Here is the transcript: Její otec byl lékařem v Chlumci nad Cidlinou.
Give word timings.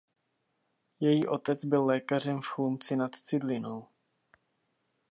Její 0.99 1.27
otec 1.27 1.65
byl 1.65 1.85
lékařem 1.85 2.41
v 2.41 2.45
Chlumci 2.47 2.95
nad 2.95 3.15
Cidlinou. 3.15 3.87